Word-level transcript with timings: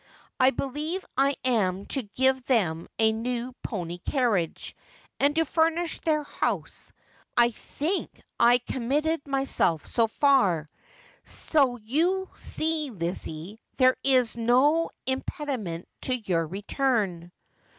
I 0.39 0.49
believe 0.49 1.05
I 1.15 1.35
am 1.45 1.85
to 1.89 2.01
give 2.01 2.43
them 2.45 2.87
a 2.97 3.11
new 3.11 3.53
pony 3.61 3.99
carriage, 3.99 4.75
and 5.19 5.35
to 5.35 5.45
furnish 5.45 5.99
their 5.99 6.23
house. 6.23 6.91
I 7.37 7.51
think 7.51 8.09
I 8.39 8.57
committed 8.57 9.27
myself 9.27 9.85
so 9.85 10.07
far. 10.07 10.71
So 11.23 11.77
you 11.77 12.31
see, 12.35 12.89
Lizzie, 12.89 13.59
there 13.77 13.95
is 14.03 14.35
no 14.35 14.89
impediment 15.05 15.87
to 16.01 16.15
your 16.17 16.47
return.' 16.47 17.31